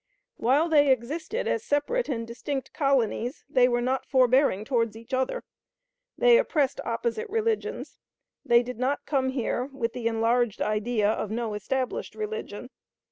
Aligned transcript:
While 0.37 0.67
they 0.67 0.89
existed 0.91 1.47
as 1.47 1.63
separate 1.63 2.09
and 2.09 2.25
distinct 2.25 2.73
colonies 2.73 3.45
they 3.47 3.67
were 3.67 3.83
not 3.83 4.03
forbearing 4.07 4.65
toward 4.65 4.95
each 4.95 5.13
other. 5.13 5.43
They 6.17 6.39
oppressed 6.39 6.81
opposite 6.83 7.29
religions. 7.29 7.99
They 8.43 8.63
did 8.63 8.79
not 8.79 9.05
come 9.05 9.29
here 9.29 9.65
with 9.65 9.93
the 9.93 10.07
enlarged 10.07 10.59
idea 10.59 11.07
of 11.11 11.29
no 11.29 11.53
established 11.53 12.15
religion. 12.15 12.71